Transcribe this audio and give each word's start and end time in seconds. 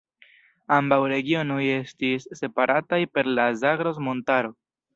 Ambaŭ 0.77 0.97
regionoj 1.11 1.59
estis 1.75 2.27
separataj 2.41 3.01
per 3.19 3.33
la 3.37 3.49
Zagros-montaro. 3.63 4.55